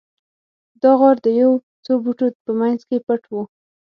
[0.81, 1.51] دا غار د یو
[1.85, 3.35] څو بوټو په مینځ کې پټ و